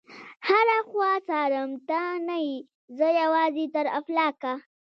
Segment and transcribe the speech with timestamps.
[0.47, 2.57] هره خوا څارم ته نه يې،
[2.97, 4.53] زه یوازي تر افلاکه